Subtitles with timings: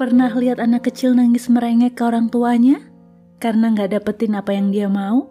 [0.00, 2.80] Pernah lihat anak kecil nangis merengek ke orang tuanya
[3.36, 5.28] karena nggak dapetin apa yang dia mau?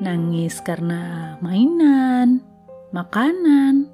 [0.00, 2.40] Nangis karena mainan,
[2.96, 3.92] makanan,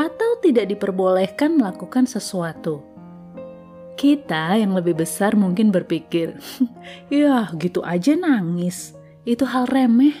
[0.00, 2.80] atau tidak diperbolehkan melakukan sesuatu.
[4.00, 6.40] Kita yang lebih besar mungkin berpikir,
[7.12, 8.96] ya gitu aja nangis,
[9.28, 10.16] itu hal remeh.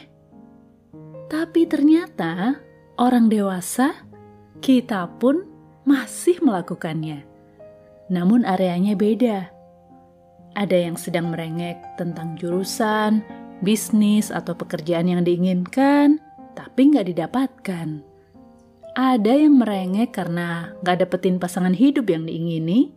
[1.32, 2.60] Tapi ternyata
[3.00, 4.04] orang dewasa,
[4.60, 5.48] kita pun
[5.88, 7.35] masih melakukannya
[8.06, 9.50] namun areanya beda.
[10.56, 13.20] Ada yang sedang merengek tentang jurusan,
[13.60, 16.16] bisnis, atau pekerjaan yang diinginkan,
[16.56, 18.00] tapi nggak didapatkan.
[18.96, 22.96] Ada yang merengek karena nggak dapetin pasangan hidup yang diingini.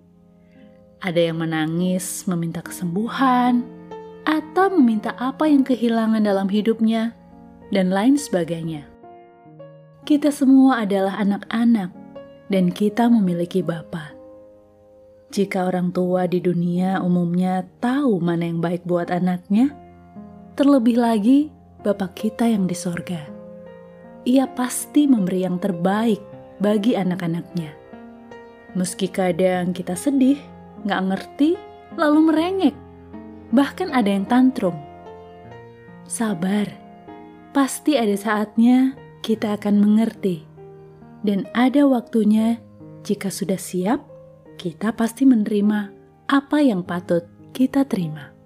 [1.04, 3.68] Ada yang menangis meminta kesembuhan,
[4.24, 7.12] atau meminta apa yang kehilangan dalam hidupnya,
[7.76, 8.88] dan lain sebagainya.
[10.08, 11.92] Kita semua adalah anak-anak,
[12.48, 14.19] dan kita memiliki Bapak
[15.30, 19.70] jika orang tua di dunia umumnya tahu mana yang baik buat anaknya,
[20.58, 21.40] terlebih lagi
[21.80, 23.24] Bapak kita yang di sorga.
[24.28, 26.20] Ia pasti memberi yang terbaik
[26.60, 27.72] bagi anak-anaknya.
[28.76, 30.36] Meski kadang kita sedih,
[30.84, 31.56] nggak ngerti,
[31.96, 32.76] lalu merengek,
[33.56, 34.76] bahkan ada yang tantrum.
[36.04, 36.68] Sabar,
[37.56, 40.44] pasti ada saatnya kita akan mengerti,
[41.24, 42.60] dan ada waktunya
[43.08, 44.04] jika sudah siap
[44.60, 45.80] kita pasti menerima
[46.28, 47.24] apa yang patut
[47.56, 48.39] kita terima.